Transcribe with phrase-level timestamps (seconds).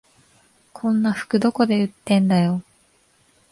[0.73, 2.63] こんな服どこで売ってんだよ